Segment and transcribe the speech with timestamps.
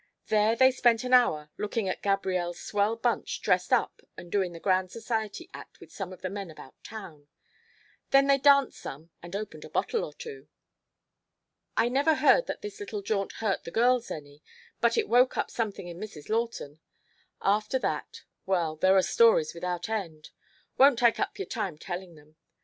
[0.29, 4.59] There they spent an hour lookin' at Gabrielle's swell bunch dressed up and doin' the
[4.59, 7.27] grand society act with some of the men about town.
[8.09, 10.47] Then they danced some and opened a bottle or two.
[11.77, 14.41] "I never heard that this little jaunt hurt the girls any,
[14.79, 16.29] but it woke up something in Mrs.
[16.29, 16.79] Lawton.
[17.39, 20.31] After that well, there are stories without end.
[20.79, 22.37] Won't take up your time tellin' them.